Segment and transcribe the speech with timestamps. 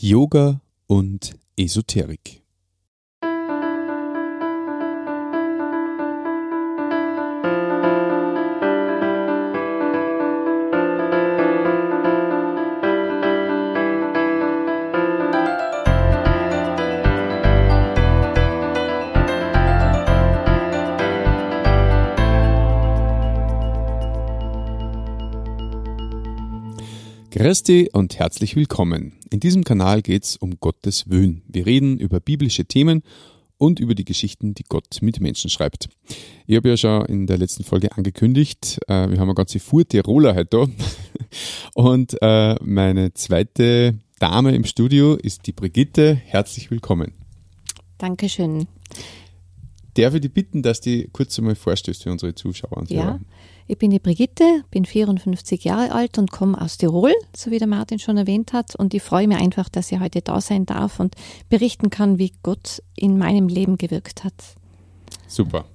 [0.00, 2.44] Yoga und Esoterik.
[27.30, 29.17] Christi und herzlich willkommen.
[29.30, 31.42] In diesem Kanal geht es um Gottes Willen.
[31.46, 33.02] Wir reden über biblische Themen
[33.58, 35.88] und über die Geschichten, die Gott mit Menschen schreibt.
[36.46, 39.86] Ich habe ja schon in der letzten Folge angekündigt, äh, wir haben eine ganze Fuhr
[39.86, 40.66] Tiroler heute da.
[41.74, 46.14] Und äh, meine zweite Dame im Studio ist die Brigitte.
[46.14, 47.12] Herzlich willkommen.
[47.98, 48.66] Dankeschön.
[49.94, 53.20] Darf ich dich bitten, dass du kurz einmal vorstellst für unsere Zuschauer und Ja, Hörer?
[53.70, 57.68] Ich bin die Brigitte, bin 54 Jahre alt und komme aus Tirol, so wie der
[57.68, 58.74] Martin schon erwähnt hat.
[58.74, 61.14] Und ich freue mich einfach, dass ich heute da sein darf und
[61.50, 64.32] berichten kann, wie Gott in meinem Leben gewirkt hat.
[65.26, 65.66] Super.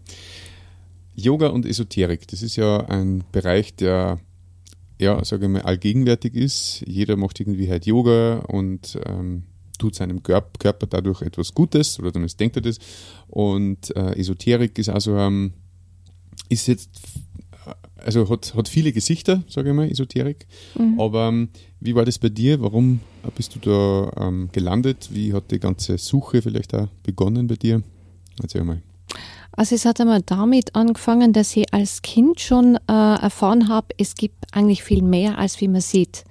[1.14, 4.20] Yoga und Esoterik, das ist ja ein Bereich, der,
[5.00, 6.84] ja, sage ich mal, allgegenwärtig ist.
[6.88, 9.44] Jeder macht irgendwie halt Yoga und ähm,
[9.78, 12.80] tut seinem Körper dadurch etwas Gutes oder zumindest denkt er das.
[13.28, 15.54] Und äh, Esoterik ist also, ähm,
[16.50, 16.90] ist jetzt
[18.04, 20.46] also hat, hat viele Gesichter, sage ich mal, Esoterik.
[20.78, 21.00] Mhm.
[21.00, 22.62] Aber ähm, wie war das bei dir?
[22.62, 23.00] Warum
[23.36, 25.10] bist du da ähm, gelandet?
[25.12, 27.82] Wie hat die ganze Suche vielleicht auch begonnen bei dir?
[28.42, 28.82] Erzähl mal.
[29.52, 34.16] Also es hat einmal damit angefangen, dass ich als Kind schon äh, erfahren habe, es
[34.16, 36.24] gibt eigentlich viel mehr, als wie man sieht.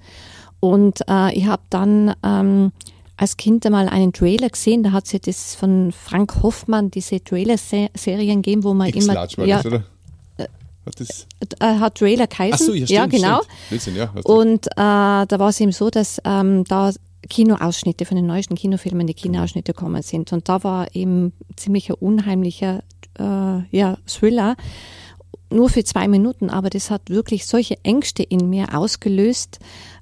[0.59, 2.71] Und äh, ich habe dann ähm,
[3.15, 7.23] als Kind einmal einen Trailer gesehen, da hat es ja das von Frank Hoffmann, diese
[7.23, 9.13] Trailer-Serien gegeben, wo man immer...
[9.13, 9.85] Ja, das, oder?
[10.85, 11.27] Hat das?
[11.59, 12.53] Äh, hat Trailer geheißen.
[12.53, 13.41] Ach so, ja, stimmt, ja genau.
[13.77, 13.97] Stimmt.
[13.97, 16.91] Ja, und äh, da war es eben so, dass ähm, da
[17.29, 20.33] Kinoausschnitte von den neuesten Kinofilmen, die Kinoausschnitte gekommen sind.
[20.33, 22.83] Und da war eben ziemlich ein unheimlicher
[23.17, 23.23] äh,
[23.75, 24.55] ja, Thriller.
[25.49, 29.59] Nur für zwei Minuten, aber das hat wirklich solche Ängste in mir ausgelöst,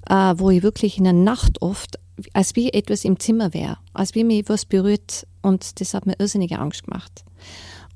[0.08, 1.98] äh, wo ich wirklich in der Nacht oft,
[2.32, 6.14] als wie etwas im Zimmer wäre, als wie mir etwas berührt und das hat mir
[6.18, 7.24] irrsinnige Angst gemacht.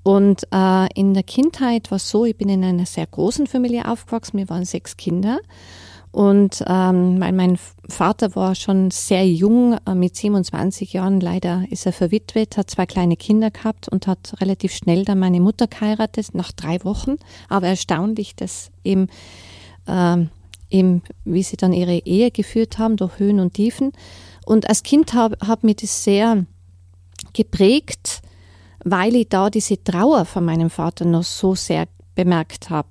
[0.06, 3.90] Und äh, in der Kindheit war es so, ich bin in einer sehr großen Familie
[3.90, 5.40] aufgewachsen, wir waren sechs Kinder.
[6.12, 7.58] Und ähm, mein, mein
[7.88, 12.86] Vater war schon sehr jung, äh, mit 27 Jahren leider ist er verwitwet, hat zwei
[12.86, 17.16] kleine Kinder gehabt und hat relativ schnell dann meine Mutter geheiratet, nach drei Wochen.
[17.48, 19.08] Aber erstaunlich, dass eben,
[19.88, 20.28] ähm,
[20.70, 23.90] eben wie sie dann ihre Ehe geführt haben, durch Höhen und Tiefen.
[24.44, 26.46] Und als Kind habe hab mich das sehr
[27.32, 28.22] geprägt,
[28.88, 32.88] weil ich da diese Trauer von meinem Vater noch so sehr bemerkt habe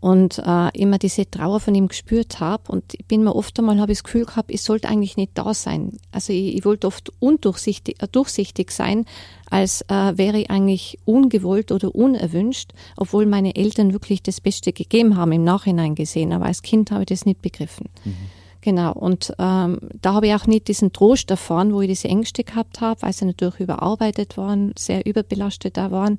[0.00, 2.72] und äh, immer diese Trauer von ihm gespürt habe.
[2.72, 5.32] Und ich bin mir oft einmal, habe ich das Gefühl gehabt, ich sollte eigentlich nicht
[5.34, 5.98] da sein.
[6.12, 9.04] Also ich, ich wollte oft undurchsichtig äh, durchsichtig sein,
[9.50, 15.18] als äh, wäre ich eigentlich ungewollt oder unerwünscht, obwohl meine Eltern wirklich das Beste gegeben
[15.18, 16.32] haben, im Nachhinein gesehen.
[16.32, 17.90] Aber als Kind habe ich das nicht begriffen.
[18.04, 18.16] Mhm.
[18.64, 22.44] Genau, und ähm, da habe ich auch nicht diesen Trost erfahren, wo ich diese Ängste
[22.44, 26.16] gehabt habe, weil sie natürlich überarbeitet waren, sehr überbelastet da waren.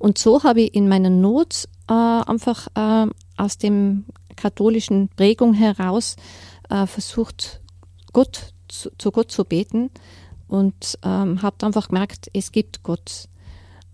[0.00, 6.16] Und so habe ich in meiner Not äh, einfach äh, aus dem katholischen Prägung heraus
[6.70, 7.60] äh, versucht,
[8.12, 9.90] Gott zu, zu, Gott zu beten
[10.48, 13.28] und ähm, habe einfach gemerkt, es gibt Gott.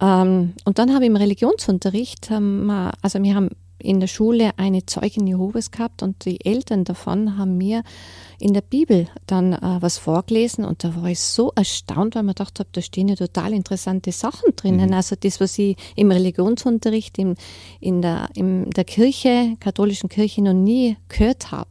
[0.01, 2.71] Ähm, und dann habe ich im Religionsunterricht, ähm,
[3.03, 3.51] also wir haben
[3.83, 7.83] in der Schule eine Zeugin Jehovas gehabt und die Eltern davon haben mir
[8.39, 12.35] in der Bibel dann äh, was vorgelesen und da war ich so erstaunt, weil man
[12.35, 14.89] gedacht habe, da stehen ja total interessante Sachen drinnen.
[14.89, 14.95] Mhm.
[14.95, 17.35] Also das, was ich im Religionsunterricht im,
[17.81, 21.71] in der, in der Kirche, katholischen Kirche noch nie gehört habe.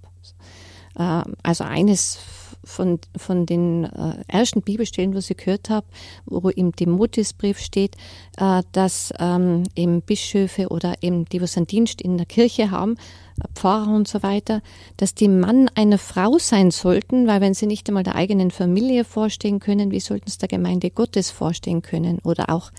[0.96, 2.20] Äh, also eines
[2.64, 5.88] von, von den äh, ersten Bibelstellen, was ich gehört habe,
[6.26, 7.96] wo im Timotheusbrief steht,
[8.38, 12.98] äh, dass ähm, eben Bischöfe oder eben die, was einen Dienst in der Kirche haben,
[13.40, 14.62] äh, Pfarrer und so weiter,
[14.98, 19.06] dass die Mann eine Frau sein sollten, weil wenn sie nicht einmal der eigenen Familie
[19.06, 22.20] vorstehen können, wie sollten es der Gemeinde Gottes vorstehen können?
[22.24, 22.72] Oder auch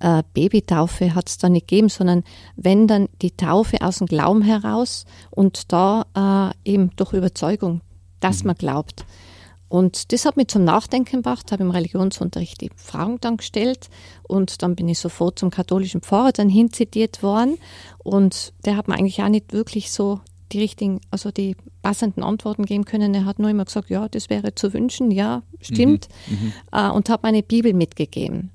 [0.00, 2.24] äh, Babytaufe hat es da nicht gegeben, sondern
[2.56, 7.80] wenn dann die Taufe aus dem Glauben heraus und da äh, eben durch Überzeugung,
[8.20, 8.48] dass mhm.
[8.48, 9.04] man glaubt.
[9.68, 13.88] Und das hat mich zum Nachdenken gebracht, habe im Religionsunterricht die Fragen dann gestellt
[14.22, 17.58] und dann bin ich sofort zum katholischen Pfarrer dann hinzitiert worden
[17.98, 20.20] und der hat mir eigentlich auch nicht wirklich so
[20.52, 23.12] die richtigen, also die passenden Antworten geben können.
[23.14, 26.52] Er hat nur immer gesagt, ja, das wäre zu wünschen, ja, stimmt mhm, mhm.
[26.70, 28.50] äh, und hat meine Bibel mitgegeben.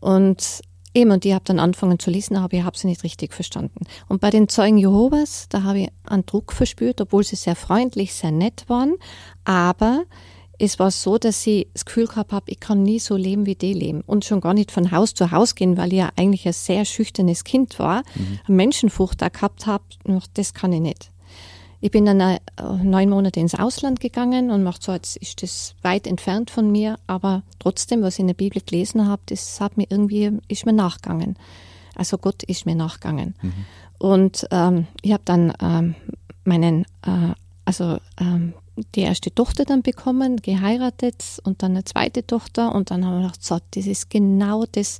[0.00, 0.62] Und
[0.94, 3.86] Eben, und ich habe dann angefangen zu lesen, aber ich habe sie nicht richtig verstanden.
[4.08, 8.12] Und bei den Zeugen Jehovas, da habe ich einen Druck verspürt, obwohl sie sehr freundlich,
[8.12, 8.96] sehr nett waren,
[9.44, 10.04] aber
[10.64, 13.56] es war so, dass ich das Gefühl gehabt habe, ich kann nie so leben, wie
[13.56, 14.02] die leben.
[14.02, 16.84] Und schon gar nicht von Haus zu Haus gehen, weil ich ja eigentlich ein sehr
[16.84, 18.54] schüchternes Kind war, mhm.
[18.54, 19.82] Menschenfurcht da gehabt habe.
[20.34, 21.10] Das kann ich nicht.
[21.80, 22.38] Ich bin dann äh,
[22.80, 26.96] neun Monate ins Ausland gegangen und macht so, jetzt ist das weit entfernt von mir,
[27.08, 30.72] aber trotzdem, was ich in der Bibel gelesen habe, das hat mir irgendwie, ist mir
[30.72, 31.36] nachgegangen.
[31.96, 33.34] Also Gott ist mir nachgegangen.
[33.42, 33.52] Mhm.
[33.98, 35.96] Und ähm, ich habe dann ähm,
[36.44, 37.34] meinen, äh,
[37.64, 38.54] also ähm,
[38.94, 43.22] die erste Tochter dann bekommen, geheiratet und dann eine zweite Tochter und dann haben wir
[43.22, 44.98] gedacht, so, das ist genau das,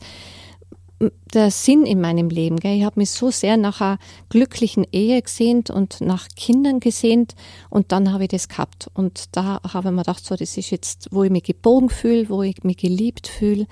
[1.32, 2.60] der Sinn in meinem Leben.
[2.60, 2.76] Gell?
[2.76, 3.98] Ich habe mich so sehr nach einer
[4.28, 7.34] glücklichen Ehe gesehnt und nach Kindern gesehnt
[7.70, 8.90] und dann habe ich das gehabt.
[8.94, 12.28] Und da habe ich mir gedacht, so, das ist jetzt, wo ich mich gebogen fühle,
[12.28, 13.66] wo ich mich geliebt fühle.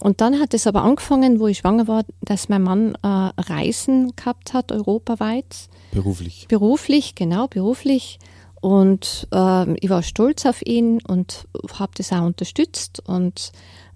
[0.00, 4.16] Und dann hat es aber angefangen, wo ich schwanger war, dass mein Mann äh, Reisen
[4.16, 5.68] gehabt hat, europaweit.
[5.92, 6.46] Beruflich.
[6.48, 8.18] Beruflich, genau, beruflich.
[8.60, 11.46] Und äh, ich war stolz auf ihn und
[11.78, 13.02] habe das auch unterstützt.
[13.06, 13.52] Und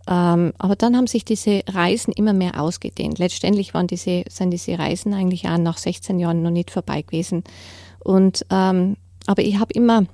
[0.07, 3.19] ähm, aber dann haben sich diese Reisen immer mehr ausgedehnt.
[3.19, 7.43] Letztendlich waren diese, sind diese Reisen eigentlich auch nach 16 Jahren noch nicht vorbei gewesen.
[8.01, 8.97] Und, ähm,
[9.27, 10.05] aber ich habe immer,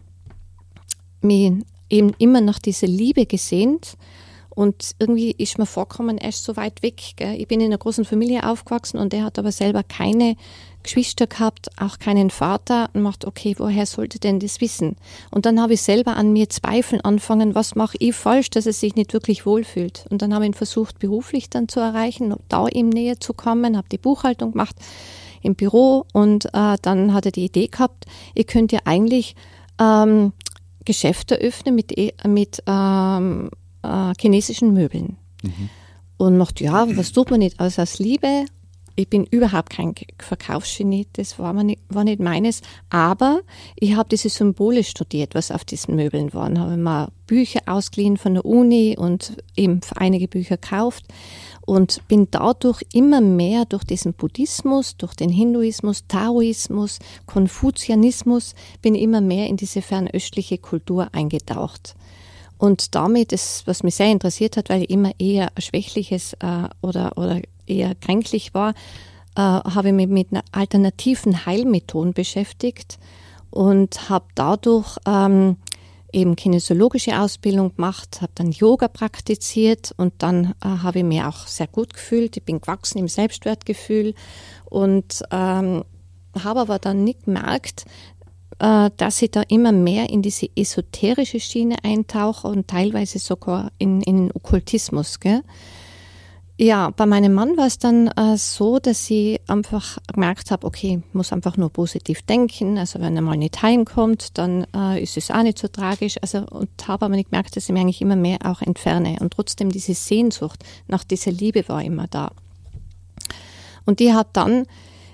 [1.23, 1.53] mich
[1.89, 3.97] eben immer nach dieser Liebe gesehnt.
[4.61, 7.13] Und irgendwie ist mir vorkommen, er ist so weit weg.
[7.17, 7.41] Gell?
[7.41, 10.37] Ich bin in einer großen Familie aufgewachsen und er hat aber selber keine
[10.83, 14.97] Geschwister gehabt, auch keinen Vater und macht, okay, woher sollte denn das wissen?
[15.31, 18.75] Und dann habe ich selber an mir zweifeln anfangen, was mache ich falsch, dass er
[18.75, 20.05] sich nicht wirklich wohlfühlt.
[20.11, 23.79] Und dann habe ich ihn versucht, beruflich dann zu erreichen, da ihm näher zu kommen,
[23.79, 24.77] habe die Buchhaltung gemacht
[25.41, 28.05] im Büro und äh, dann hat er die Idee gehabt,
[28.35, 29.37] ihr könnt ja eigentlich
[29.81, 30.35] ähm,
[30.85, 33.49] Geschäfte öffnen mit, e, mit ähm,
[33.83, 35.17] äh, chinesischen Möbeln.
[35.43, 35.69] Mhm.
[36.17, 37.59] Und macht, ja, was tut man nicht?
[37.59, 38.45] Also aus Liebe
[39.01, 42.61] ich bin überhaupt kein Verkaufsgenie, das war, nicht, war nicht meines.
[42.91, 43.41] Aber
[43.77, 46.59] ich habe diese Symbole studiert, was auf diesen Möbeln waren.
[46.59, 51.07] Habe mal Bücher ausgeliehen von der Uni und eben einige Bücher gekauft
[51.65, 59.21] und bin dadurch immer mehr durch diesen Buddhismus, durch den Hinduismus, Taoismus, Konfuzianismus, bin immer
[59.21, 61.95] mehr in diese fernöstliche Kultur eingetaucht.
[62.61, 67.17] Und damit ist, was mich sehr interessiert hat, weil ich immer eher schwächliches äh, oder,
[67.17, 68.75] oder eher kränklich war,
[69.35, 72.99] äh, habe ich mich mit alternativen Heilmethoden beschäftigt
[73.49, 75.57] und habe dadurch ähm,
[76.13, 81.47] eben kinesiologische Ausbildung gemacht, habe dann Yoga praktiziert und dann äh, habe ich mich auch
[81.47, 82.37] sehr gut gefühlt.
[82.37, 84.15] Ich bin gewachsen im Selbstwertgefühl
[84.67, 85.83] und ähm,
[86.39, 87.87] habe aber dann nicht gemerkt,
[88.61, 94.03] äh, dass ich da immer mehr in diese esoterische Schiene eintauche und teilweise sogar in,
[94.03, 95.19] in den Okkultismus.
[95.19, 95.43] Gell?
[96.59, 101.01] Ja, bei meinem Mann war es dann äh, so, dass ich einfach gemerkt habe, okay,
[101.15, 102.77] muss einfach nur positiv denken.
[102.77, 106.17] Also wenn er mal nicht heimkommt, dann äh, ist es auch nicht so tragisch.
[106.21, 109.17] Also und habe aber nicht gemerkt, dass ich mich eigentlich immer mehr auch entferne.
[109.21, 112.31] Und trotzdem diese Sehnsucht nach dieser Liebe war immer da.
[113.87, 114.67] Und die hat dann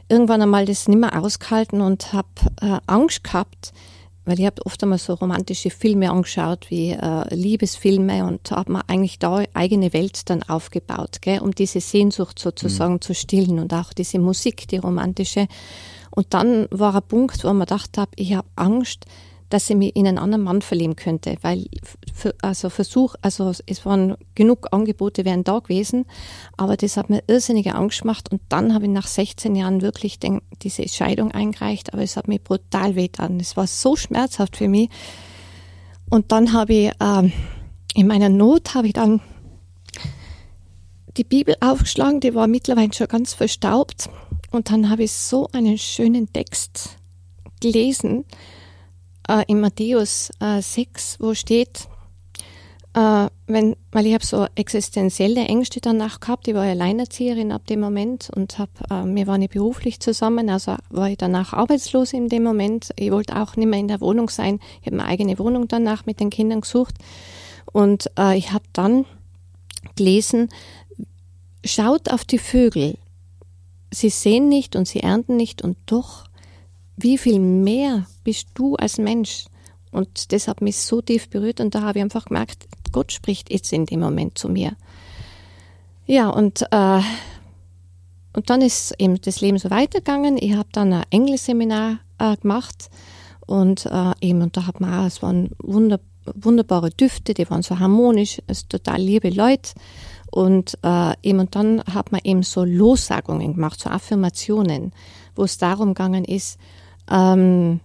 [0.09, 2.29] irgendwann einmal das nicht mehr ausgehalten und habe
[2.61, 3.73] äh, Angst gehabt,
[4.25, 8.89] weil ich habe oft einmal so romantische Filme angeschaut, wie äh, Liebesfilme und habe mir
[8.89, 13.01] eigentlich da eigene Welt dann aufgebaut, gell, um diese Sehnsucht sozusagen mhm.
[13.01, 15.47] zu stillen und auch diese Musik, die romantische.
[16.11, 19.07] Und dann war ein Punkt, wo man gedacht habe, ich habe Angst,
[19.49, 21.67] dass ich mich in einen anderen Mann verlieben könnte, weil
[22.43, 26.05] also Versuch, also es waren genug Angebote wären da gewesen,
[26.57, 30.19] aber das hat mir irrsinnige Angst gemacht und dann habe ich nach 16 Jahren wirklich
[30.19, 33.39] den, diese Scheidung eingereicht, aber es hat mich brutal wehtan.
[33.39, 34.91] Es war so schmerzhaft für mich
[36.11, 37.33] und dann habe ich ähm,
[37.95, 39.21] in meiner Not habe ich dann
[41.17, 44.11] die Bibel aufgeschlagen, die war mittlerweile schon ganz verstaubt
[44.51, 46.97] und dann habe ich so einen schönen Text
[47.61, 48.25] gelesen
[49.29, 51.89] äh, in Matthäus äh, 6, wo steht,
[52.97, 57.81] äh, wenn, weil ich habe so existenzielle Ängste danach gehabt, ich war Alleinerzieherin ab dem
[57.81, 62.31] Moment und hab, äh, wir waren nicht beruflich zusammen, also war ich danach arbeitslos in
[62.31, 62.91] dem Moment.
[62.97, 64.61] Ich wollte auch nicht mehr in der Wohnung sein.
[64.81, 66.95] Ich habe eine eigene Wohnung danach mit den Kindern gesucht
[67.71, 69.05] und äh, ich habe dann
[69.95, 70.49] gelesen,
[71.65, 72.97] schaut auf die Vögel.
[73.91, 76.26] Sie sehen nicht und sie ernten nicht und doch
[76.97, 79.47] wie viel mehr bist du als Mensch?
[79.93, 83.51] Und das hat mich so tief berührt und da habe ich einfach gemerkt, Gott spricht
[83.51, 84.73] jetzt in dem Moment zu mir.
[86.07, 87.01] Ja, und, äh,
[88.33, 90.37] und dann ist eben das Leben so weitergegangen.
[90.39, 92.91] Ich habe dann ein Englischseminar äh, gemacht
[93.47, 96.01] und äh, eben, und da hat man auch, es waren wunder,
[96.35, 99.73] wunderbare Düfte, die waren so harmonisch, es total liebe Leute.
[100.31, 104.93] Und äh, eben, und dann hat man eben so Lossagungen gemacht, so Affirmationen,
[105.35, 106.59] wo es darum gegangen ist,
[107.11, 107.81] ähm,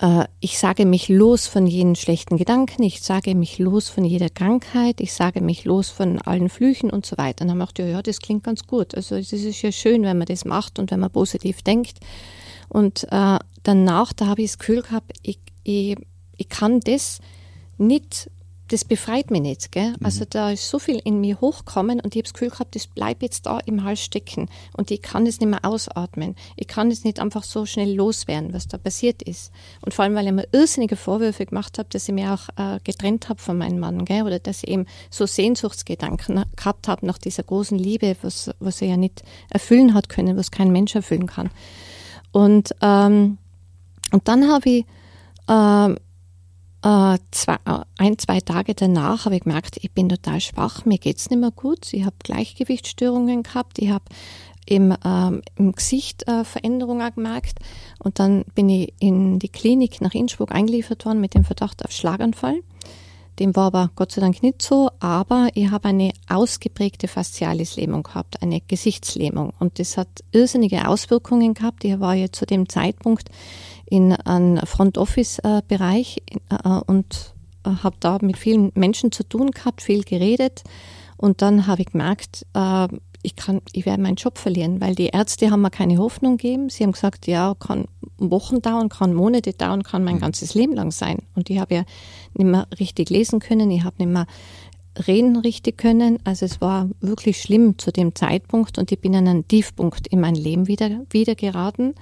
[0.00, 4.30] äh, ich sage mich los von jenen schlechten Gedanken, ich sage mich los von jeder
[4.30, 7.42] Krankheit, ich sage mich los von allen Flüchen und so weiter.
[7.42, 8.94] Und dann macht ja, ja, das klingt ganz gut.
[8.94, 11.98] Also es ist ja schön, wenn man das macht und wenn man positiv denkt.
[12.68, 15.96] Und äh, danach, da habe ich das Gefühl gehabt, ich, ich,
[16.36, 17.18] ich kann das
[17.78, 18.30] nicht
[18.68, 19.72] das befreit mich nicht.
[19.72, 19.90] Gell?
[19.90, 20.04] Mhm.
[20.06, 22.86] Also da ist so viel in mir hochkommen und ich habe das Gefühl gehabt, das
[22.86, 26.36] bleibt jetzt da im Hals stecken und ich kann es nicht mehr ausatmen.
[26.56, 29.50] Ich kann es nicht einfach so schnell loswerden, was da passiert ist.
[29.80, 32.78] Und vor allem, weil ich mir irrsinnige Vorwürfe gemacht habe, dass ich mir auch äh,
[32.84, 34.22] getrennt habe von meinem Mann gell?
[34.22, 38.88] oder dass ich eben so Sehnsuchtsgedanken gehabt habe nach dieser großen Liebe, was, was er
[38.88, 41.50] ja nicht erfüllen hat können, was kein Mensch erfüllen kann.
[42.32, 43.38] Und, ähm,
[44.12, 44.84] und dann habe ich
[45.48, 45.94] äh,
[46.82, 50.98] äh, zwei, äh, ein, zwei Tage danach habe ich gemerkt, ich bin total schwach, mir
[50.98, 51.92] geht es nicht mehr gut.
[51.92, 54.04] Ich habe Gleichgewichtsstörungen gehabt, ich habe
[54.66, 57.58] im, ähm, im Gesicht äh, Veränderungen gemerkt.
[57.98, 61.90] Und dann bin ich in die Klinik nach Innsbruck eingeliefert worden mit dem Verdacht auf
[61.90, 62.60] Schlaganfall.
[63.38, 68.42] Dem war aber Gott sei Dank nicht so, aber ich habe eine ausgeprägte Faszialislähmung gehabt,
[68.42, 69.52] eine Gesichtslähmung.
[69.60, 71.84] Und das hat irrsinnige Auswirkungen gehabt.
[71.84, 73.30] Ich war ja zu dem Zeitpunkt
[73.90, 79.50] in einem Front Office Bereich äh, und äh, habe da mit vielen Menschen zu tun
[79.50, 80.62] gehabt, viel geredet
[81.16, 82.88] und dann habe ich gemerkt, äh,
[83.22, 86.70] ich kann, ich werde meinen Job verlieren, weil die Ärzte haben mir keine Hoffnung gegeben.
[86.70, 90.20] Sie haben gesagt, ja, kann Wochen dauern, kann Monate dauern, kann mein mhm.
[90.20, 91.18] ganzes Leben lang sein.
[91.34, 91.84] Und ich habe ja
[92.34, 94.26] nicht mehr richtig lesen können, ich habe nicht mehr
[95.06, 96.20] reden richtig können.
[96.24, 100.20] Also es war wirklich schlimm zu dem Zeitpunkt und ich bin an einen Tiefpunkt in
[100.20, 101.94] mein Leben wieder, wieder geraten.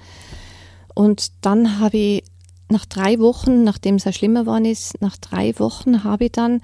[0.97, 2.23] Und dann habe ich
[2.69, 6.59] nach drei Wochen, nachdem es ja schlimmer geworden ist, nach drei Wochen habe ich dann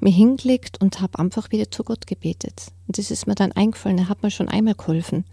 [0.00, 2.72] mich hingelegt und habe einfach wieder zu Gott gebetet.
[2.88, 5.24] Und das ist mir dann eingefallen, er hat mir schon einmal geholfen.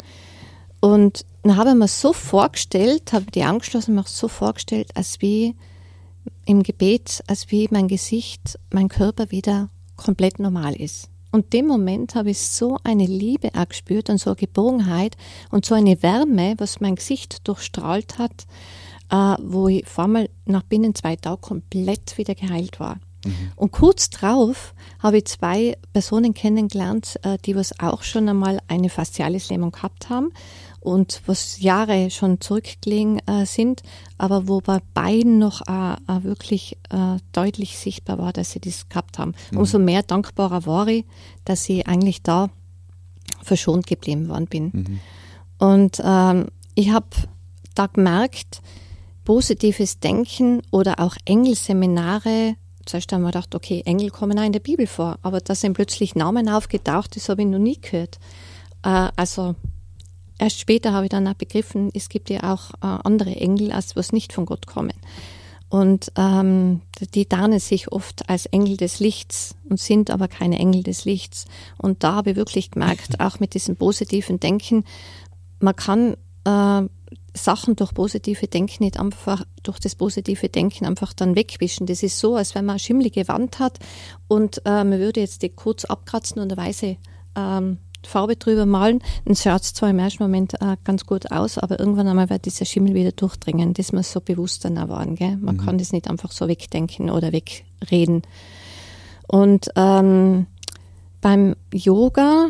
[0.82, 5.20] Und dann habe ich mir so vorgestellt, habe die Augen geschlossen, mir so vorgestellt, als
[5.20, 5.56] wie
[6.46, 11.10] im Gebet, als wie mein Gesicht, mein Körper wieder komplett normal ist.
[11.34, 15.18] Und dem Moment habe ich so eine Liebe auch gespürt und so eine Geborgenheit
[15.50, 18.46] und so eine Wärme, was mein Gesicht durchstrahlt hat,
[19.10, 23.00] äh, wo ich vor allem nach binnen zwei Tagen komplett wieder geheilt war.
[23.26, 23.52] Mhm.
[23.56, 28.90] Und kurz drauf habe ich zwei Personen kennengelernt, äh, die was auch schon einmal eine
[28.90, 30.30] Faszialislähmung gehabt haben
[30.84, 33.82] und was Jahre schon zurückgelegen äh, sind,
[34.18, 38.90] aber wo bei beiden noch äh, äh, wirklich äh, deutlich sichtbar war, dass sie das
[38.90, 39.34] gehabt haben.
[39.52, 39.60] Mhm.
[39.60, 41.06] Umso mehr dankbarer war ich,
[41.46, 42.50] dass ich eigentlich da
[43.42, 44.72] verschont geblieben worden bin.
[44.74, 45.00] Mhm.
[45.58, 47.08] Und ähm, ich habe
[47.76, 48.62] da gemerkt,
[49.24, 54.60] positives Denken oder auch Engelseminare, zuerst haben wir gedacht, okay, Engel kommen auch in der
[54.60, 58.20] Bibel vor, aber da sind plötzlich Namen aufgetaucht, das habe ich noch nie gehört.
[58.84, 59.56] Äh, also
[60.44, 63.96] erst später habe ich dann auch begriffen, es gibt ja auch äh, andere Engel, als
[63.96, 64.94] was nicht von Gott kommen.
[65.70, 66.82] Und ähm,
[67.16, 71.46] die tarnen sich oft als Engel des Lichts und sind aber keine Engel des Lichts.
[71.78, 74.84] Und da habe ich wirklich gemerkt, auch mit diesem positiven Denken,
[75.60, 76.88] man kann äh,
[77.36, 81.88] Sachen durch positive Denken nicht einfach durch das positive Denken einfach dann wegwischen.
[81.88, 83.80] Das ist so, als wenn man eine schimmelige Wand hat
[84.28, 86.98] und äh, man würde jetzt die kurz abkratzen und eine weiße
[87.36, 91.58] ähm, Farbe drüber malen, dann schaut es zwar im ersten Moment äh, ganz gut aus,
[91.58, 93.74] aber irgendwann einmal wird dieser Schimmel wieder durchdringen.
[93.74, 95.16] Das muss so bewusst dann waren.
[95.16, 95.38] Gell?
[95.38, 95.66] Man mhm.
[95.66, 98.24] kann das nicht einfach so wegdenken oder wegreden.
[99.28, 100.48] Und ähm,
[101.22, 102.50] beim Yoga,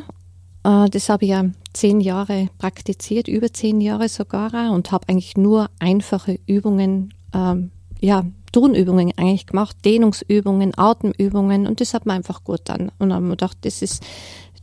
[0.63, 5.37] äh, das habe ich ja zehn Jahre praktiziert, über zehn Jahre sogar, und habe eigentlich
[5.37, 12.43] nur einfache Übungen, ähm, ja, Turnübungen eigentlich gemacht, Dehnungsübungen, Atemübungen und das hat mir einfach
[12.43, 12.91] gut dann.
[12.99, 14.03] Und dann habe ich gedacht, das ist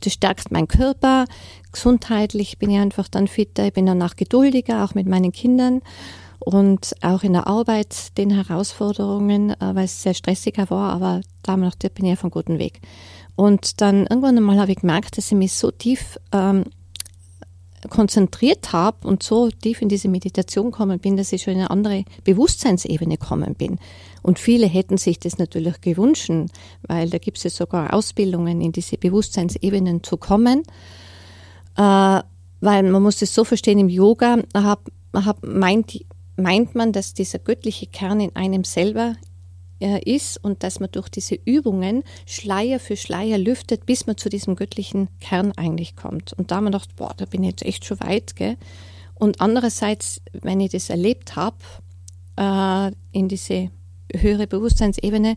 [0.00, 1.26] das stärkt meinen Körper.
[1.72, 3.66] Gesundheitlich bin ich einfach dann fitter.
[3.66, 5.82] Ich bin danach geduldiger, auch mit meinen Kindern
[6.40, 11.56] und auch in der Arbeit den Herausforderungen, äh, weil es sehr stressiger war, aber da
[11.56, 12.80] bin ich auf einem guten Weg.
[13.36, 16.64] Und dann irgendwann einmal habe ich gemerkt, dass ich mich so tief ähm,
[17.88, 21.70] konzentriert habe und so tief in diese Meditation gekommen bin, dass ich schon in eine
[21.70, 23.78] andere Bewusstseinsebene gekommen bin.
[24.22, 26.30] Und viele hätten sich das natürlich gewünscht,
[26.82, 30.62] weil da gibt es ja sogar Ausbildungen, in diese Bewusstseinsebenen zu kommen.
[31.76, 32.20] Äh,
[32.60, 36.04] weil man muss es so verstehen, im Yoga hab, hab, meint,
[36.36, 39.14] meint man, dass dieser göttliche Kern in einem selber
[39.80, 44.28] äh, ist und dass man durch diese Übungen Schleier für Schleier lüftet, bis man zu
[44.28, 46.34] diesem göttlichen Kern eigentlich kommt.
[46.34, 48.36] Und da haben wir gedacht, boah, da bin ich jetzt echt schon weit.
[48.36, 48.56] Gell?
[49.14, 51.56] Und andererseits, wenn ich das erlebt habe,
[52.36, 53.70] äh, in diese
[54.16, 55.36] höhere Bewusstseinsebene,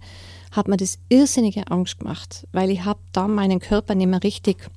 [0.51, 4.69] hat mir das irrsinnige Angst gemacht, weil ich habe da meinen Körper nicht mehr richtig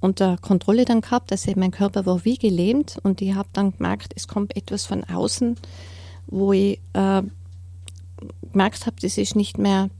[0.00, 1.32] unter Kontrolle dann gehabt.
[1.32, 5.04] Also mein Körper war wie gelähmt und ich habe dann gemerkt, es kommt etwas von
[5.04, 5.56] außen,
[6.26, 7.22] wo ich äh,
[8.50, 9.90] gemerkt habe, das ist nicht mehr,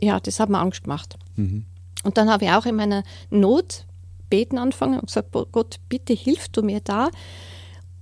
[0.00, 1.18] ja, das hat mir Angst gemacht.
[1.36, 1.64] Mhm.
[2.04, 3.84] Und dann habe ich auch in meiner Not
[4.30, 7.10] beten angefangen und gesagt, Gott, bitte hilf du mir da.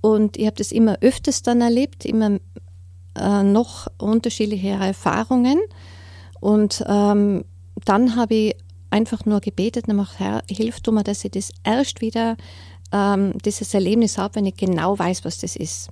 [0.01, 2.39] Und ich habe das immer öfters dann erlebt, immer
[3.17, 5.59] äh, noch unterschiedliche Erfahrungen.
[6.39, 7.45] Und ähm,
[7.85, 8.55] dann habe ich
[8.89, 12.37] einfach nur gebetet gesagt, Herr, hilf du mir, dass ich das erst wieder,
[12.91, 15.89] ähm, dieses Erlebnis habe, wenn ich genau weiß, was das ist.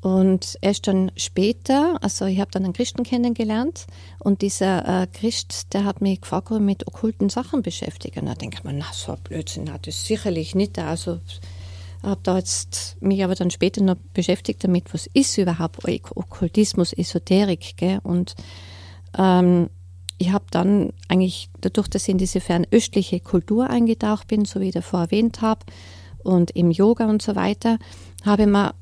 [0.00, 3.86] Und erst dann später, also ich habe dann einen Christen kennengelernt
[4.18, 8.20] und dieser äh, Christ, der hat mich gefragt, ob ich mit okkulten Sachen beschäftige.
[8.20, 10.78] Und da denke ich mir, na so ein Blödsinn hat das sicherlich nicht.
[10.78, 11.20] Also
[12.04, 17.76] habe da jetzt mich aber dann später noch beschäftigt damit, was ist überhaupt Okkultismus, Esoterik,
[17.76, 18.00] gell?
[18.02, 18.34] Und
[19.16, 19.70] ähm,
[20.18, 24.68] ich habe dann eigentlich dadurch, dass ich in diese fernöstliche Kultur eingetaucht bin, so wie
[24.68, 25.64] ich davor erwähnt habe,
[26.22, 27.78] und im Yoga und so weiter,
[28.24, 28.74] habe ich mir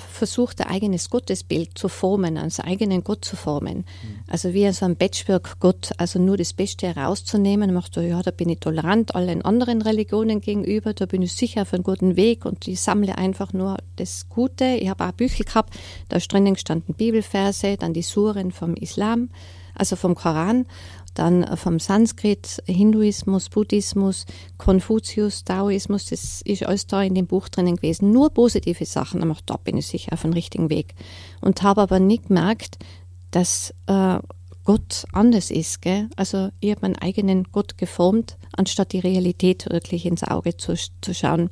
[0.00, 3.78] versucht, ein eigenes Gottesbild zu formen, einen eigenen Gott zu formen.
[3.78, 3.84] Mhm.
[4.26, 7.72] Also wie so ein Patchwork-Gott, also nur das Beste herauszunehmen.
[7.72, 11.74] Macht, ja, da bin ich tolerant allen anderen Religionen gegenüber, da bin ich sicher auf
[11.74, 14.64] einem guten Weg und ich sammle einfach nur das Gute.
[14.64, 15.74] Ich habe auch Bücher gehabt,
[16.08, 19.30] da drinnen gestanden Bibelverse, dann die Suren vom Islam,
[19.74, 20.66] also vom Koran
[21.14, 24.26] dann vom Sanskrit, Hinduismus, Buddhismus,
[24.58, 28.10] Konfuzius, Taoismus, das ist alles da in dem Buch drinnen gewesen.
[28.12, 30.94] Nur positive Sachen, aber da bin ich sicher auf dem richtigen Weg.
[31.40, 32.78] Und habe aber nicht gemerkt,
[33.30, 34.18] dass äh,
[34.64, 35.82] Gott anders ist.
[35.82, 36.08] Gell?
[36.16, 41.14] Also ich habe meinen eigenen Gott geformt, anstatt die Realität wirklich ins Auge zu, zu
[41.14, 41.50] schauen.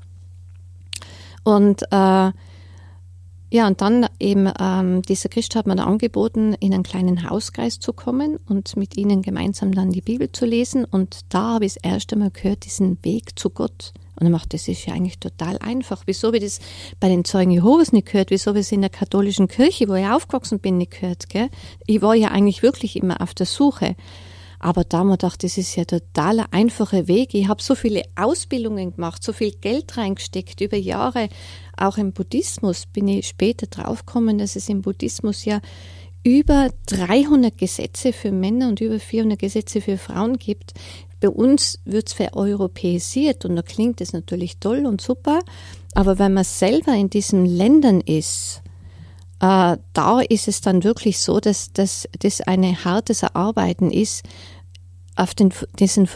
[1.44, 2.32] Und äh,
[3.52, 7.78] ja, und dann eben ähm, dieser Christ hat mir da angeboten, in einen kleinen Hauskreis
[7.78, 10.86] zu kommen und mit ihnen gemeinsam dann die Bibel zu lesen.
[10.86, 13.92] Und da habe ich das erste Mal gehört, diesen Weg zu Gott.
[14.18, 16.04] Und er macht, das ist ja eigentlich total einfach.
[16.06, 16.60] Wieso habe ich das
[16.98, 18.30] bei den Zeugen Jehovas nicht gehört?
[18.30, 21.28] Wieso habe ich es in der katholischen Kirche, wo ich aufgewachsen bin, nicht gehört?
[21.28, 21.50] Gell?
[21.86, 23.96] Ich war ja eigentlich wirklich immer auf der Suche.
[24.62, 27.34] Aber da man dachte, das ist ja total einfacher Weg.
[27.34, 31.28] Ich habe so viele Ausbildungen gemacht, so viel Geld reingesteckt über Jahre.
[31.76, 35.60] Auch im Buddhismus bin ich später draufgekommen, dass es im Buddhismus ja
[36.22, 40.74] über 300 Gesetze für Männer und über 400 Gesetze für Frauen gibt.
[41.20, 45.40] Bei uns wird es vereuropäisiert und da klingt es natürlich toll und super,
[45.94, 48.62] aber wenn man selber in diesen Ländern ist,
[49.42, 54.22] äh, da ist es dann wirklich so, dass, dass das ein hartes Erarbeiten ist,
[55.16, 56.08] auf, den, diesen,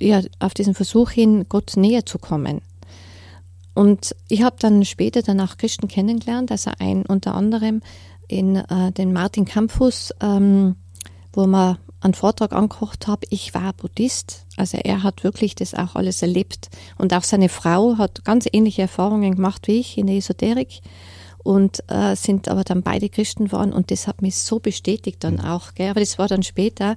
[0.00, 2.60] ja, auf diesen Versuch hin, Gott näher zu kommen.
[3.74, 7.80] Und ich habe dann später danach Christen kennengelernt, also ein unter anderem
[8.28, 10.76] in äh, den Martin Campus, ähm,
[11.32, 13.26] wo man einen Vortrag angekocht habe.
[13.30, 17.96] Ich war Buddhist, also er hat wirklich das auch alles erlebt und auch seine Frau
[17.96, 20.80] hat ganz ähnliche Erfahrungen gemacht wie ich in der Esoterik
[21.42, 25.40] und äh, sind aber dann beide Christen geworden und das hat mich so bestätigt dann
[25.40, 25.74] auch.
[25.74, 25.90] Gell?
[25.90, 26.96] Aber das war dann später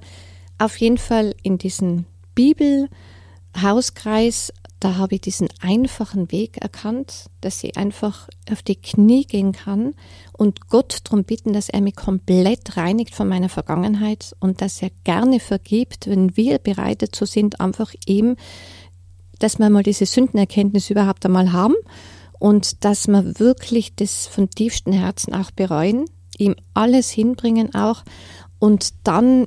[0.58, 7.78] auf jeden Fall in diesem Bibelhauskreis, da habe ich diesen einfachen Weg erkannt, dass ich
[7.78, 9.94] einfach auf die Knie gehen kann
[10.32, 14.90] und Gott darum bitten, dass er mich komplett reinigt von meiner Vergangenheit und dass er
[15.04, 18.36] gerne vergibt, wenn wir bereit dazu sind, einfach ihm,
[19.38, 21.74] dass wir mal diese Sündenerkenntnis überhaupt einmal haben
[22.38, 26.04] und dass wir wirklich das von tiefstem Herzen auch bereuen,
[26.38, 28.02] ihm alles hinbringen auch
[28.58, 29.46] und dann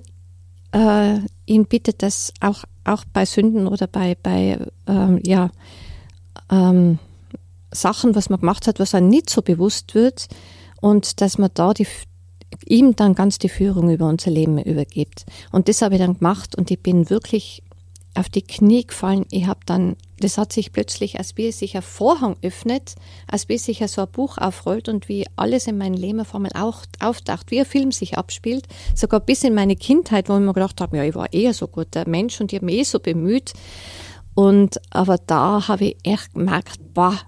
[0.72, 5.50] äh, ihn bittet, dass auch, auch bei Sünden oder bei, bei ähm, ja,
[6.52, 7.00] ähm,
[7.72, 10.28] Sachen, was man gemacht hat, was einem nicht so bewusst wird
[10.82, 11.88] und dass man da die,
[12.66, 15.26] ihm dann ganz die Führung über unser Leben übergibt.
[15.52, 17.64] Und das habe ich dann gemacht und ich bin wirklich
[18.16, 19.26] auf die Knie gefallen.
[19.32, 22.96] Ich habe dann, das hat sich plötzlich, als wie sich ein Vorhang öffnet,
[23.28, 26.52] als wie sich so ein Buch aufrollt und wie alles in meinem Leben auf einmal
[26.56, 28.68] auch auftaucht, wie ein Film sich abspielt.
[28.96, 31.68] Sogar bis in meine Kindheit, wo ich mir gedacht habe, ja, ich war eher so
[31.68, 33.54] guter Mensch und ich habe mich eh so bemüht.
[34.36, 37.20] Und, aber da habe ich echt gemerkt, boah,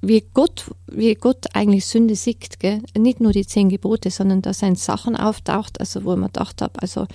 [0.00, 2.82] wie Gott, wie Gott eigentlich Sünde sieht, gell?
[2.96, 6.80] Nicht nur die zehn Gebote, sondern dass ein Sachen auftaucht, also wo mir gedacht habe,
[6.80, 7.06] also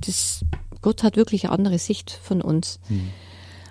[0.00, 0.44] das
[0.80, 2.78] Gott hat wirklich eine andere Sicht von uns.
[2.88, 3.10] Mhm.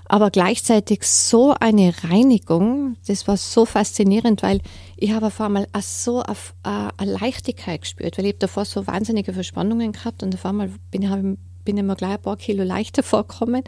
[0.09, 4.61] Aber gleichzeitig so eine Reinigung, das war so faszinierend, weil
[4.95, 6.23] ich habe auf einmal so uh,
[6.63, 11.01] eine Leichtigkeit gespürt, weil ich habe davor so wahnsinnige Verspannungen gehabt und auf einmal bin
[11.01, 11.09] ich,
[11.65, 13.63] bin ich mir gleich ein paar Kilo leichter vorgekommen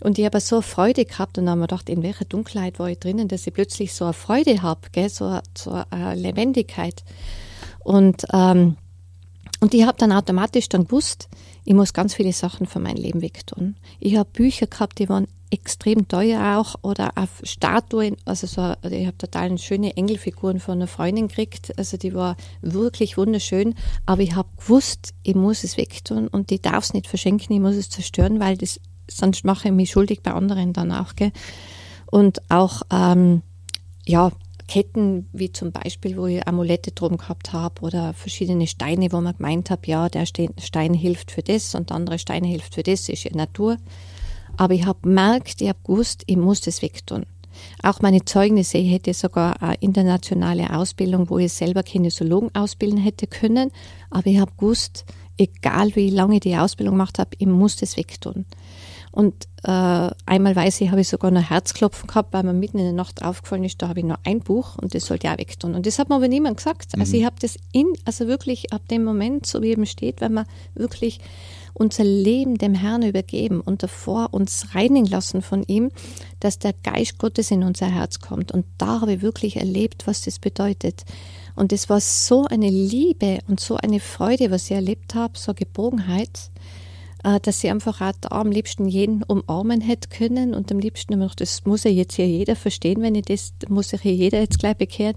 [0.00, 2.78] und ich habe so eine Freude gehabt und dann habe ich gedacht, in welcher Dunkelheit
[2.78, 5.08] war ich drinnen, dass ich plötzlich so eine Freude habe, gell?
[5.08, 7.04] So, so eine Lebendigkeit.
[7.80, 8.76] Und ähm,
[9.64, 11.30] Und ich habe dann automatisch dann gewusst,
[11.64, 13.76] ich muss ganz viele Sachen von meinem Leben wegtun.
[13.98, 19.06] Ich habe Bücher gehabt, die waren extrem teuer auch oder auf Statuen, also so, ich
[19.06, 23.74] habe total schöne Engelfiguren von einer Freundin gekriegt, also die war wirklich wunderschön,
[24.04, 27.62] aber ich habe gewusst, ich muss es wegtun und ich darf es nicht verschenken, ich
[27.62, 28.78] muss es zerstören, weil das,
[29.10, 31.32] sonst mache ich mich schuldig bei anderen dann auch, gell.
[32.10, 33.40] Und auch, ähm,
[34.04, 34.30] ja,
[34.66, 39.36] Ketten, wie zum Beispiel, wo ich Amulette drum gehabt habe oder verschiedene Steine, wo man
[39.36, 43.08] gemeint habe, ja, der Stein hilft für das und der andere Stein hilft für das,
[43.08, 43.76] ist ja Natur.
[44.56, 47.26] Aber ich habe gemerkt, ich habe gewusst, ich muss das wegtun.
[47.82, 53.26] Auch meine Zeugnisse, ich hätte sogar eine internationale Ausbildung, wo ich selber Kinesiologen ausbilden hätte
[53.26, 53.70] können.
[54.10, 55.04] Aber ich habe gewusst,
[55.36, 58.44] egal wie lange ich die Ausbildung gemacht habe, ich muss das wegtun.
[59.14, 62.84] Und äh, einmal weiß ich, habe ich sogar noch Herzklopfen gehabt, weil mir mitten in
[62.84, 65.38] der Nacht aufgefallen ist, da habe ich nur ein Buch und das sollte ich auch
[65.38, 65.76] wegtun.
[65.76, 66.98] Und das hat mir aber niemand gesagt.
[66.98, 67.20] Also mhm.
[67.20, 70.46] ich habe das in, also wirklich ab dem Moment, so wie eben steht, wenn man
[70.74, 71.20] wirklich
[71.74, 75.92] unser Leben dem Herrn übergeben und davor uns reinigen lassen von ihm,
[76.40, 78.50] dass der Geist Gottes in unser Herz kommt.
[78.50, 81.04] Und da habe ich wirklich erlebt, was das bedeutet.
[81.54, 85.54] Und es war so eine Liebe und so eine Freude, was ich erlebt habe, so
[85.54, 86.83] Geborgenheit, äh,
[87.42, 91.24] dass sie einfach auch da am liebsten jeden umarmen hätte können und am liebsten immer
[91.24, 94.40] noch, das muss ja jetzt hier jeder verstehen, wenn ich das, muss sich hier jeder
[94.40, 95.16] jetzt gleich bekehren,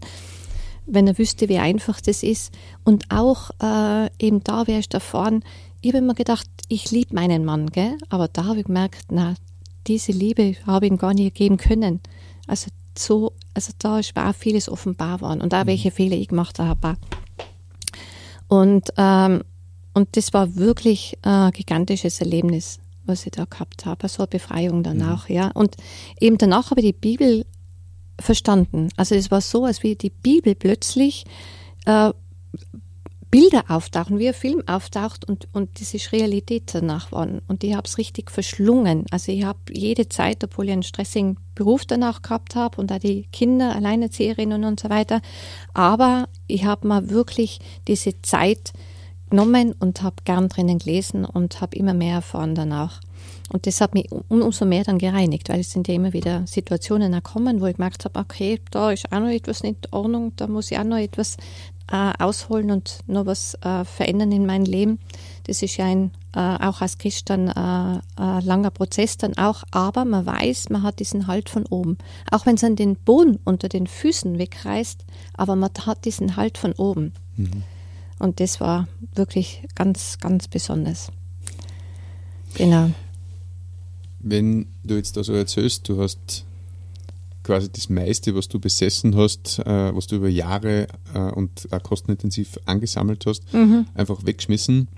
[0.85, 2.53] wenn er wüsste, wie einfach das ist.
[2.85, 5.43] Und auch äh, eben da wäre ich erfahren,
[5.81, 7.97] ich habe immer gedacht, ich liebe meinen Mann, gell?
[8.09, 9.35] aber da habe ich gemerkt, na,
[9.85, 11.99] diese Liebe habe ich ihm gar nicht geben können.
[12.47, 15.67] Also so, also da ist auch vieles offenbar worden und auch mhm.
[15.67, 16.97] welche Fehler ich gemacht habe.
[18.47, 19.43] Und ähm,
[19.97, 24.07] und das war wirklich ein gigantisches Erlebnis, was ich da gehabt habe.
[24.07, 25.35] So eine Befreiung danach, mhm.
[25.35, 25.51] ja.
[25.55, 25.75] Und
[26.19, 27.45] eben danach habe ich die Bibel
[28.19, 28.89] verstanden.
[28.95, 31.25] Also es war so, als wie die Bibel plötzlich
[31.85, 32.11] äh,
[33.31, 37.41] Bilder auftauchen, wie ein Film auftaucht und, und das ist Realität danach waren.
[37.47, 39.03] Und ich habe es richtig verschlungen.
[39.09, 42.99] Also ich habe jede Zeit, obwohl ich einen stressigen Beruf danach gehabt habe und auch
[42.99, 45.21] die Kinder, Alleinerzieherinnen und so weiter,
[45.73, 48.73] aber ich habe mal wirklich diese Zeit
[49.29, 53.01] genommen und habe gern drinnen gelesen und habe immer mehr erfahren danach.
[53.51, 57.13] Und das hat mich umso mehr dann gereinigt, weil es sind ja immer wieder Situationen
[57.13, 60.47] gekommen, wo ich gemerkt habe, okay, da ist auch noch etwas nicht in Ordnung, da
[60.47, 61.37] muss ich auch noch etwas
[61.89, 64.99] äh, ausholen und noch was äh, verändern in meinem Leben.
[65.45, 69.63] Das ist ja ein, äh, auch als Christ dann äh, äh, langer Prozess dann auch,
[69.71, 71.97] aber man weiß, man hat diesen Halt von oben.
[72.29, 76.57] Auch wenn es an den Boden unter den Füßen wegreißt, aber man hat diesen Halt
[76.57, 77.13] von oben.
[77.37, 77.63] Mhm.
[78.19, 81.11] Und das war wirklich ganz, ganz besonders.
[82.55, 82.91] Genau.
[84.19, 86.45] Wenn du jetzt da so erzählst, du hast
[87.43, 91.81] quasi das meiste, was du besessen hast, äh, was du über Jahre äh, und auch
[91.81, 93.85] kostenintensiv angesammelt hast, mhm.
[93.93, 94.89] einfach weggeschmissen.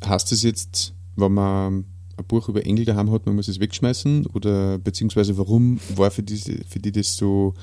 [0.00, 1.84] Hast du es jetzt, wenn man
[2.16, 4.26] ein Buch über Engel daheim hat, man muss es wegschmeißen?
[4.26, 7.54] Oder beziehungsweise warum war für, diese, für die das so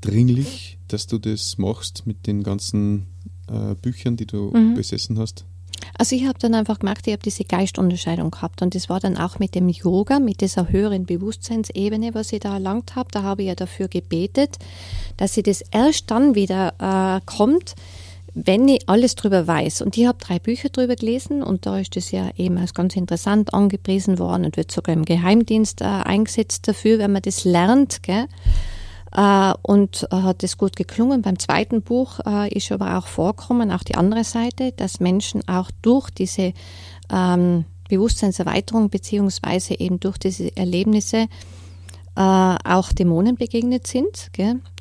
[0.00, 3.06] dringlich, dass du das machst mit den ganzen
[3.50, 4.74] äh, Büchern, die du mhm.
[4.74, 5.44] besessen hast?
[5.98, 9.16] Also ich habe dann einfach gemerkt, ich habe diese Geistunterscheidung gehabt und das war dann
[9.16, 13.08] auch mit dem Yoga, mit dieser höheren Bewusstseinsebene, was ich da erlangt habe.
[13.12, 14.58] Da habe ich ja dafür gebetet,
[15.16, 17.74] dass sie das erst dann wieder äh, kommt,
[18.34, 19.82] wenn ich alles drüber weiß.
[19.82, 22.96] Und ich habe drei Bücher drüber gelesen und da ist das ja eben als ganz
[22.96, 28.02] interessant angepriesen worden und wird sogar im Geheimdienst äh, eingesetzt dafür, wenn man das lernt.
[28.02, 28.26] Gell?
[29.16, 31.22] Äh, und äh, hat es gut geklungen.
[31.22, 35.70] Beim zweiten Buch äh, ist aber auch vorkommen, auch die andere Seite, dass Menschen auch
[35.82, 36.52] durch diese
[37.10, 41.26] ähm, Bewusstseinserweiterung beziehungsweise eben durch diese Erlebnisse
[42.16, 44.30] auch Dämonen begegnet sind.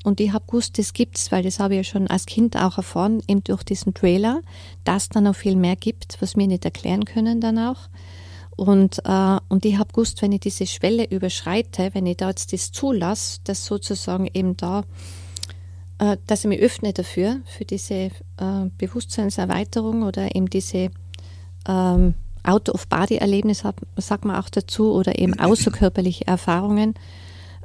[0.03, 2.77] Und ich habe gewusst, das gibt's, weil das habe ich ja schon als Kind auch
[2.77, 4.41] erfahren, eben durch diesen Trailer,
[4.83, 7.87] dass da noch viel mehr gibt, was wir nicht erklären können dann auch.
[8.59, 12.51] Und, äh, und ich habe gewusst, wenn ich diese Schwelle überschreite, wenn ich da jetzt
[12.51, 14.83] das zulasse, dass sozusagen eben da,
[15.99, 18.11] äh, dass ich mich öffne dafür, für diese äh,
[18.77, 20.91] Bewusstseinserweiterung oder eben diese
[21.69, 23.63] ähm, Out-of-Body-Erlebnis,
[23.95, 26.95] sagt man auch dazu, oder eben außerkörperliche Erfahrungen,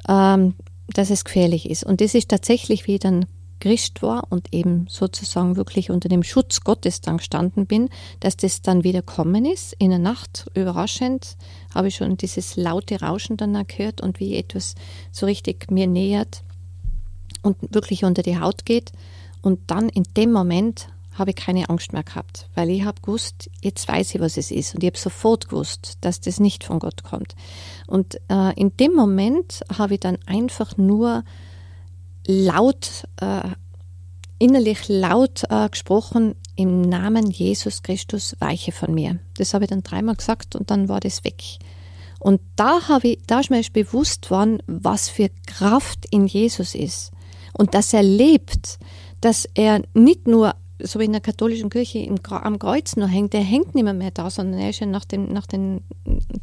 [0.07, 0.53] ähm,
[0.93, 1.83] dass es gefährlich ist.
[1.83, 3.25] Und das ist tatsächlich, wie ich dann
[3.59, 7.89] Christ war und eben sozusagen wirklich unter dem Schutz Gottes dann gestanden bin,
[8.19, 9.73] dass das dann wieder kommen ist.
[9.79, 11.37] In der Nacht, überraschend,
[11.73, 14.75] habe ich schon dieses laute Rauschen dann gehört und wie etwas
[15.11, 16.43] so richtig mir nähert
[17.41, 18.91] und wirklich unter die Haut geht.
[19.41, 20.87] Und dann in dem Moment
[21.17, 24.51] habe ich keine Angst mehr gehabt, weil ich habe gewusst, jetzt weiß ich, was es
[24.51, 24.75] ist.
[24.75, 27.35] Und ich habe sofort gewusst, dass das nicht von Gott kommt.
[27.87, 31.23] Und äh, in dem Moment habe ich dann einfach nur
[32.27, 33.49] laut äh,
[34.39, 39.19] innerlich laut äh, gesprochen, im Namen Jesus Christus weiche von mir.
[39.37, 41.43] Das habe ich dann dreimal gesagt und dann war das weg.
[42.19, 47.11] Und da habe ich, da ist mir bewusst worden, was für Kraft in Jesus ist.
[47.53, 48.79] Und dass er lebt,
[49.21, 53.33] dass er nicht nur so wie in der katholischen Kirche im, am Kreuz nur hängt,
[53.33, 55.81] der hängt nicht mehr, mehr da, sondern er ist ja nach dem, nach dem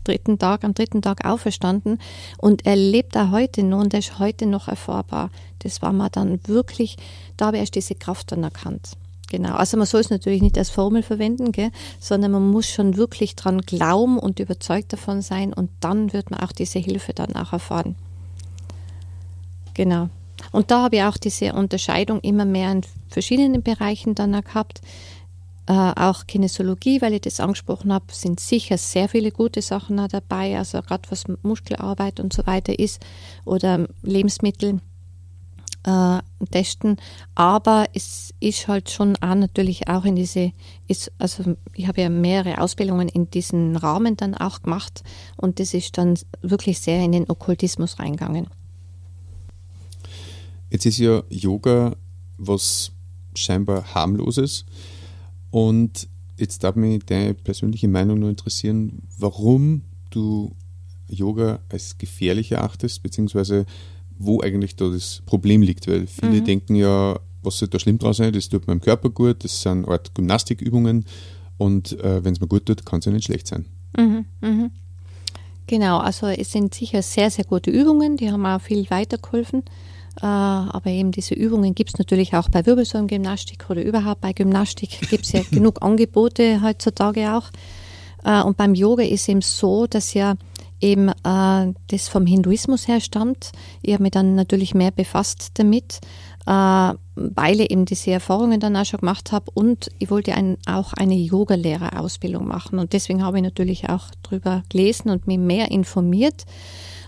[0.05, 1.99] dritten Tag, am dritten Tag auferstanden
[2.39, 5.31] und er lebt auch heute noch und er ist heute noch erfahrbar.
[5.63, 6.97] Das war mir dann wirklich,
[7.37, 8.93] da habe ich erst diese Kraft dann erkannt.
[9.33, 9.55] Genau.
[9.55, 13.35] Also man soll es natürlich nicht als Formel verwenden, gell, sondern man muss schon wirklich
[13.35, 17.55] dran glauben und überzeugt davon sein und dann wird man auch diese Hilfe dann auch
[17.55, 17.97] erfahren.
[19.73, 20.11] Genau.
[20.51, 24.83] Und da habe ich auch diese Unterscheidung immer mehr in verschiedenen Bereichen dann gehabt.
[25.67, 30.59] Äh, auch Kinesiologie, weil ich das angesprochen habe, sind sicher sehr viele gute Sachen dabei,
[30.59, 33.01] also gerade was Muskelarbeit und so weiter ist
[33.45, 34.81] oder Lebensmittel
[35.85, 36.19] äh,
[36.51, 36.97] testen.
[37.35, 40.53] Aber es ist halt schon auch natürlich auch in diese,
[40.89, 45.03] ist, also ich habe ja mehrere Ausbildungen in diesen Rahmen dann auch gemacht
[45.37, 48.49] und das ist dann wirklich sehr in den Okkultismus reingegangen.
[50.71, 51.97] Jetzt ist ja Yoga
[52.39, 52.93] was
[53.35, 54.65] scheinbar harmloses
[55.51, 60.55] und jetzt darf mich deine persönliche Meinung nur interessieren, warum du
[61.09, 63.67] Yoga als gefährlich erachtest, beziehungsweise
[64.25, 66.45] wo eigentlich da das Problem liegt, weil viele mhm.
[66.45, 69.87] denken ja, was soll da schlimm dran sein, das tut meinem Körper gut, das sind
[69.89, 71.05] Art Gymnastikübungen
[71.59, 73.67] und äh, wenn es mir gut tut, kann es ja nicht schlecht sein.
[73.97, 74.71] Mhm, mh.
[75.67, 79.63] Genau, also es sind sicher sehr, sehr gute Übungen, die haben auch viel weitergeholfen.
[80.21, 85.01] Äh, aber eben diese Übungen gibt es natürlich auch bei Wirbelsäulengymnastik oder überhaupt bei Gymnastik
[85.09, 87.49] gibt es ja genug Angebote heutzutage auch.
[88.25, 90.35] Äh, und beim Yoga ist eben so, dass ja
[90.83, 93.53] eben äh, das vom Hinduismus her stammt.
[93.81, 96.01] Ich habe mich dann natürlich mehr befasst damit,
[96.45, 100.93] weil ich eben diese Erfahrungen dann auch schon gemacht habe und ich wollte ein, auch
[100.93, 106.45] eine Yogalehrerausbildung machen und deswegen habe ich natürlich auch drüber gelesen und mich mehr informiert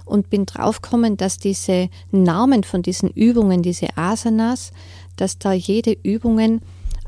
[0.04, 4.70] und bin draufgekommen, dass diese Namen von diesen Übungen, diese Asanas,
[5.16, 6.60] dass da jede Übungen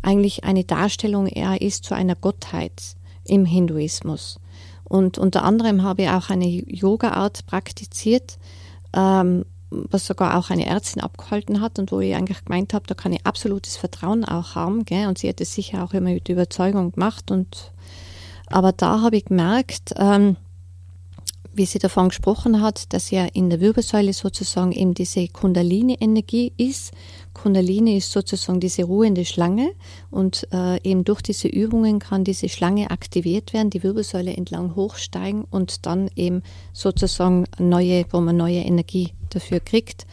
[0.02, 4.38] eigentlich eine Darstellung eher ist zu einer Gottheit im Hinduismus.
[4.88, 8.38] Und unter anderem habe ich auch eine Yoga-Art praktiziert,
[8.94, 12.94] ähm, was sogar auch eine Ärztin abgehalten hat und wo ich eigentlich gemeint habe, da
[12.94, 14.84] kann ich absolutes Vertrauen auch haben.
[14.84, 15.08] Gell?
[15.08, 17.30] Und sie hat es sicher auch immer mit Überzeugung gemacht.
[17.30, 17.72] Und,
[18.46, 20.36] aber da habe ich gemerkt, ähm,
[21.52, 26.92] wie sie davon gesprochen hat, dass ja in der Wirbelsäule sozusagen eben diese Kundalini-Energie ist.
[27.36, 29.72] Kundalini ist sozusagen diese ruhende Schlange
[30.10, 35.44] und äh, eben durch diese Übungen kann diese Schlange aktiviert werden, die Wirbelsäule entlang hochsteigen
[35.44, 40.06] und dann eben sozusagen neue, wo man neue Energie dafür kriegt.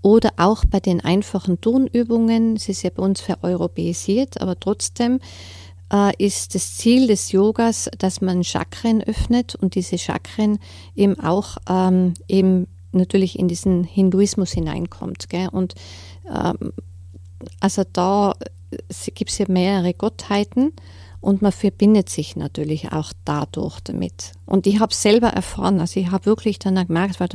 [0.00, 5.20] Oder auch bei den einfachen Turnübungen, es ist ja bei uns vereuropäisiert, aber trotzdem
[5.92, 10.58] äh, ist das Ziel des Yogas, dass man Chakren öffnet und diese Chakren
[10.96, 15.28] eben auch ähm, eben natürlich in diesen Hinduismus hineinkommt.
[15.28, 15.48] Gell?
[15.48, 15.74] Und
[17.60, 18.34] also da
[19.14, 20.72] gibt es ja mehrere Gottheiten
[21.24, 24.32] und man verbindet sich natürlich auch dadurch damit.
[24.44, 27.28] Und ich habe selber erfahren, also ich habe wirklich dann gemerkt, weil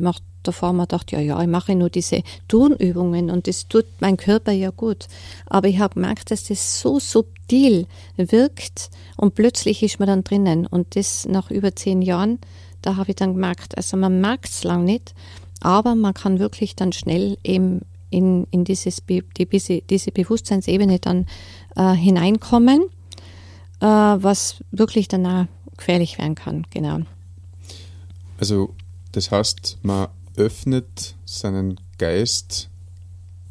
[0.43, 4.51] davor man dachte, ja, ja, ich mache nur diese Turnübungen und das tut mein Körper
[4.51, 5.07] ja gut.
[5.47, 10.67] Aber ich habe gemerkt, dass das so subtil wirkt und plötzlich ist man dann drinnen.
[10.67, 12.37] Und das nach über zehn Jahren,
[12.83, 15.15] da habe ich dann gemerkt, also man merkt es lang nicht,
[15.61, 21.25] aber man kann wirklich dann schnell eben in, in dieses, die, diese, Bewusstseinsebene dann
[21.75, 22.83] äh, hineinkommen
[23.81, 26.65] äh, was wirklich danach gefährlich werden kann.
[26.71, 26.99] Genau.
[28.39, 28.75] Also
[29.11, 32.69] das heißt, man öffnet seinen Geist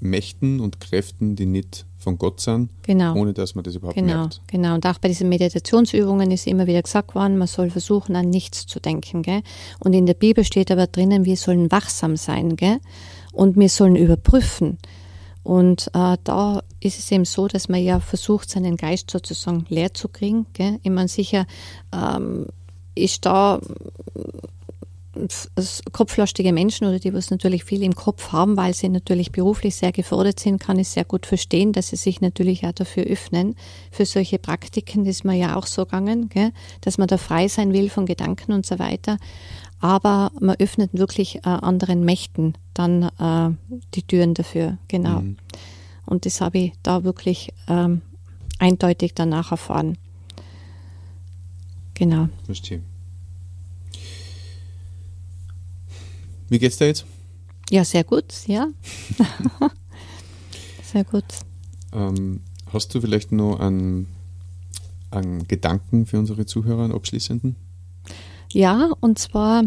[0.01, 3.17] Mächten und Kräften, die nicht von Gott sind, genau.
[3.17, 4.41] ohne dass man das überhaupt genau, merkt.
[4.47, 8.31] Genau, und auch bei diesen Meditationsübungen ist immer wieder gesagt worden, man soll versuchen, an
[8.31, 9.23] nichts zu denken.
[9.23, 9.43] Gell?
[9.81, 12.79] Und in der Bibel steht aber drinnen, wir sollen wachsam sein gell?
[13.33, 14.79] Und wir sollen überprüfen.
[15.43, 19.95] Und äh, da ist es eben so, dass man ja versucht, seinen Geist sozusagen leer
[19.95, 20.47] zu kriegen.
[20.53, 20.79] Gell?
[20.83, 21.47] Ich meine, sicher
[21.93, 22.47] ähm,
[22.95, 23.59] ist da
[25.93, 29.93] kopflastige Menschen oder die, was natürlich viel im Kopf haben, weil sie natürlich beruflich sehr
[29.93, 33.57] gefordert sind, kann ich sehr gut verstehen, dass sie sich natürlich auch dafür öffnen,
[33.91, 36.53] für solche Praktiken, das ist mir ja auch so gegangen, gell?
[36.83, 39.19] dass man da frei sein will von Gedanken und so weiter
[39.81, 45.21] aber man öffnet wirklich äh, anderen Mächten dann äh, die Türen dafür, genau.
[45.21, 45.37] Mhm.
[46.07, 48.03] Und das habe ich da wirklich ähm,
[48.59, 49.99] eindeutig danach erfahren.
[51.95, 52.29] Genau.
[52.45, 52.83] Verstehe.
[56.49, 57.05] Wie geht's dir jetzt?
[57.71, 58.69] Ja, sehr gut, ja.
[60.83, 61.25] sehr gut.
[61.93, 62.41] Ähm,
[62.73, 64.09] hast du vielleicht noch einen,
[65.11, 67.57] einen Gedanken für unsere Zuhörer, einen abschließenden?
[68.53, 69.65] Ja, und zwar,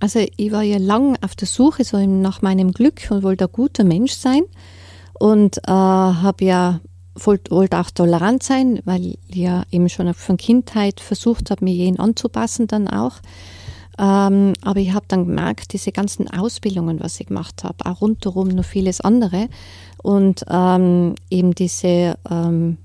[0.00, 3.52] also ich war ja lang auf der Suche so nach meinem Glück und wollte ein
[3.52, 4.42] guter Mensch sein
[5.14, 6.80] und äh, habe ja
[7.16, 12.00] wollte auch tolerant sein, weil ich ja eben schon von Kindheit versucht habe, mir jeden
[12.00, 13.20] anzupassen dann auch.
[13.98, 18.48] Ähm, aber ich habe dann gemerkt, diese ganzen Ausbildungen, was ich gemacht habe, auch rundherum
[18.48, 19.48] noch vieles andere
[20.02, 22.78] und ähm, eben diese ähm,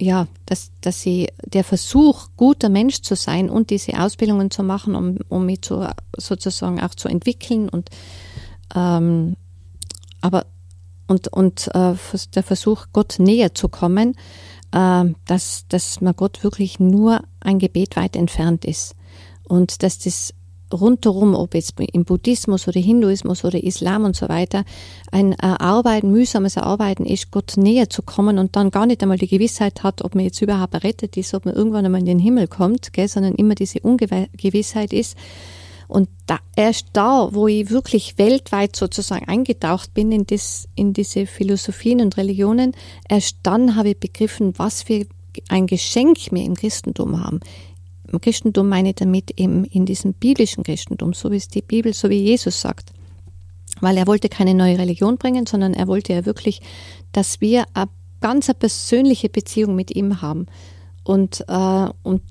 [0.00, 4.94] ja, dass, dass sie der Versuch, guter Mensch zu sein und diese Ausbildungen zu machen,
[4.94, 7.90] um, um mich zu, sozusagen auch zu entwickeln und
[8.74, 9.36] ähm,
[10.20, 10.46] aber
[11.08, 11.94] und, und äh,
[12.34, 14.14] der Versuch, Gott näher zu kommen,
[14.72, 18.94] äh, dass, dass man Gott wirklich nur ein Gebet weit entfernt ist.
[19.42, 20.34] Und dass das
[20.72, 24.64] rundherum, ob jetzt im Buddhismus oder Hinduismus oder Islam und so weiter,
[25.10, 29.28] ein Arbeiten, mühsames Arbeiten ist, Gott näher zu kommen und dann gar nicht einmal die
[29.28, 32.48] Gewissheit hat, ob man jetzt überhaupt errettet ist, ob man irgendwann einmal in den Himmel
[32.48, 35.16] kommt, gell, sondern immer diese Ungewissheit ist.
[35.88, 41.24] Und da, erst da, wo ich wirklich weltweit sozusagen eingetaucht bin in, das, in diese
[41.24, 42.72] Philosophien und Religionen,
[43.08, 45.06] erst dann habe ich begriffen, was für
[45.48, 47.40] ein Geschenk wir im Christentum haben.
[48.10, 51.92] Im Christentum meine ich damit eben in diesem biblischen Christentum, so wie es die Bibel,
[51.92, 52.92] so wie Jesus sagt.
[53.80, 56.60] Weil er wollte keine neue Religion bringen, sondern er wollte ja wirklich,
[57.12, 57.88] dass wir eine
[58.20, 60.46] ganz persönliche Beziehung mit ihm haben.
[61.04, 62.22] Und, äh, und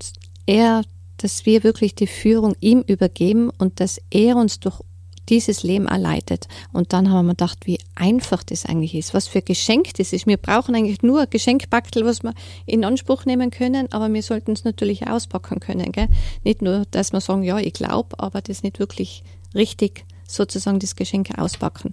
[0.46, 0.82] er,
[1.16, 4.80] dass wir wirklich die Führung ihm übergeben und dass er uns durch
[5.28, 6.48] dieses Leben erleidet.
[6.72, 10.26] Und dann haben wir gedacht, wie einfach das eigentlich ist, was für Geschenk das ist.
[10.26, 12.34] Wir brauchen eigentlich nur ein Geschenkbackel, was wir
[12.66, 15.92] in Anspruch nehmen können, aber wir sollten es natürlich auspacken können.
[15.92, 16.08] Gell?
[16.44, 19.22] Nicht nur, dass wir sagen, ja, ich glaube, aber das nicht wirklich
[19.54, 21.92] richtig sozusagen das Geschenk auspacken.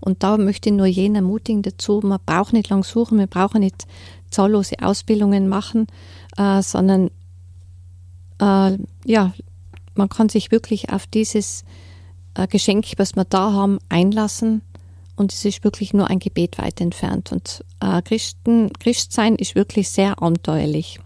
[0.00, 3.60] Und da möchte ich nur jeden ermutigen dazu, man braucht nicht lang suchen, wir brauchen
[3.60, 3.86] nicht
[4.30, 5.86] zahllose Ausbildungen machen,
[6.36, 7.10] äh, sondern
[8.40, 9.32] äh, ja,
[9.94, 11.64] man kann sich wirklich auf dieses
[12.46, 14.62] Geschenk, was wir da haben, einlassen.
[15.16, 17.32] Und es ist wirklich nur ein Gebet weit entfernt.
[17.32, 21.00] Und äh, Christen, Christsein ist wirklich sehr abenteuerlich.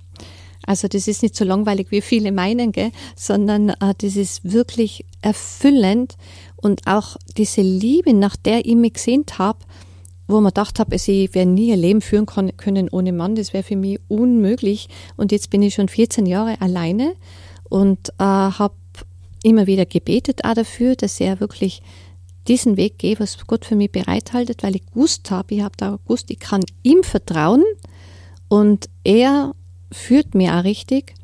[0.67, 2.93] Also das ist nicht so langweilig, wie viele meinen, gell?
[3.17, 6.17] sondern äh, das ist wirklich erfüllend
[6.57, 9.61] und auch diese Liebe, nach der ich mich gesehnt habe,
[10.29, 13.53] wo man gedacht habe, also ich werde nie ein Leben führen können ohne Mann, das
[13.53, 14.89] wäre für mich unmöglich.
[15.17, 17.15] Und jetzt bin ich schon 14 Jahre alleine
[17.69, 18.75] und äh, habe
[19.43, 21.83] immer wieder gebetet auch dafür, dass er wirklich
[22.49, 25.99] diesen Weg geht, was Gott für mich bereithaltet, weil ich gewusst habe, ich habe da
[26.03, 27.63] gewusst, ich kann ihm vertrauen
[28.49, 29.55] und er
[29.93, 31.15] führt mir auch richtig.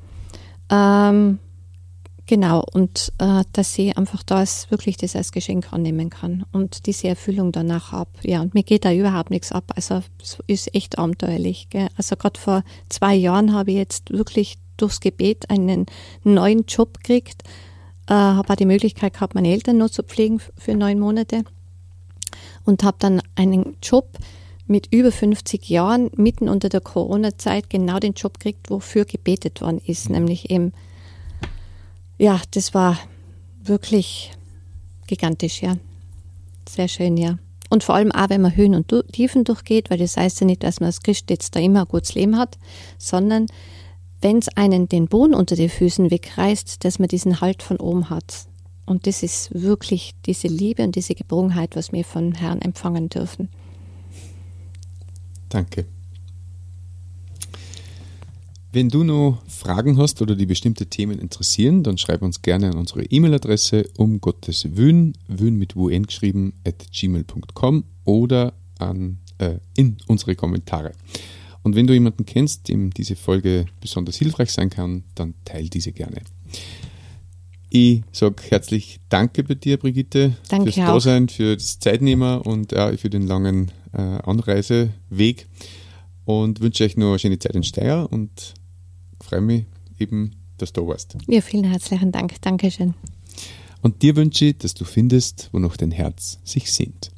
[0.70, 1.38] Ähm,
[2.26, 7.08] genau, und äh, dass ich einfach das wirklich das als Geschenk annehmen kann und diese
[7.08, 8.10] Erfüllung danach habe.
[8.22, 9.72] Ja, und mir geht da überhaupt nichts ab.
[9.74, 11.68] Also es ist echt abenteuerlich.
[11.70, 11.88] Gell?
[11.96, 15.86] Also gerade vor zwei Jahren habe ich jetzt wirklich durchs Gebet einen
[16.24, 17.42] neuen Job gekriegt
[18.08, 21.44] äh, habe auch die Möglichkeit gehabt, meine Eltern noch zu pflegen für neun Monate
[22.64, 24.08] und habe dann einen Job
[24.66, 29.80] mit über 50 Jahren mitten unter der Corona-Zeit genau den Job gekriegt, wofür gebetet worden
[29.84, 30.72] ist, nämlich eben,
[32.18, 32.98] ja, das war
[33.62, 34.32] wirklich
[35.06, 35.76] gigantisch, ja.
[36.68, 37.38] Sehr schön, ja.
[37.70, 40.62] Und vor allem auch, wenn man Höhen und Tiefen durchgeht, weil das heißt ja nicht,
[40.62, 42.58] dass man als Christ jetzt da immer ein gutes Leben hat,
[42.98, 43.46] sondern
[44.20, 48.10] wenn es einen den Boden unter den Füßen wegreißt, dass man diesen Halt von oben
[48.10, 48.46] hat.
[48.86, 53.48] Und das ist wirklich diese Liebe und diese Geborgenheit, was wir von Herrn empfangen dürfen.
[55.48, 55.86] Danke.
[58.72, 62.76] Wenn du noch Fragen hast oder die bestimmte Themen interessieren, dann schreib uns gerne an
[62.76, 69.96] unsere E-Mail-Adresse um Gottes Wün, Wün mit UN geschrieben, at gmail.com oder an, äh, in
[70.08, 70.92] unsere Kommentare.
[71.66, 75.90] Und wenn du jemanden kennst, dem diese Folge besonders hilfreich sein kann, dann teile diese
[75.90, 76.22] gerne.
[77.70, 82.96] Ich sage herzlich Danke bei dir, Brigitte, Danke fürs Dasein, für das Zeitnehmer und äh,
[82.96, 85.48] für den langen äh, Anreiseweg.
[86.24, 88.54] Und wünsche euch noch eine schöne Zeit in Steyr und
[89.20, 89.64] freue mich
[89.98, 91.16] eben, dass du da warst.
[91.26, 92.40] Ja, vielen herzlichen Dank.
[92.42, 92.94] Dankeschön.
[93.82, 97.10] Und dir wünsche ich, dass du findest, wo noch dein Herz sich sehnt.